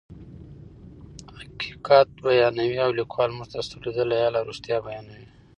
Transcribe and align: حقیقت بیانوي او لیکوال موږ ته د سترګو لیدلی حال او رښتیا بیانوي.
حقیقت 1.37 2.09
بیانوي 2.25 2.77
او 2.85 2.91
لیکوال 2.99 3.29
موږ 3.37 3.47
ته 3.51 3.57
د 3.59 3.65
سترګو 3.67 3.85
لیدلی 3.89 4.17
حال 4.23 4.35
او 4.39 4.47
رښتیا 4.51 4.77
بیانوي. 4.87 5.27